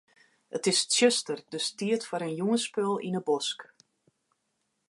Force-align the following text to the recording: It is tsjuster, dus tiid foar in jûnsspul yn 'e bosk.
It 0.57 0.63
is 0.71 0.79
tsjuster, 0.89 1.39
dus 1.51 1.67
tiid 1.77 2.03
foar 2.07 2.23
in 2.27 2.37
jûnsspul 2.39 2.91
yn 3.07 3.17
'e 3.17 3.21
bosk. 3.27 3.59